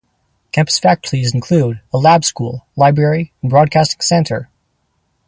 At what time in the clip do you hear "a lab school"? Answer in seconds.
1.93-2.65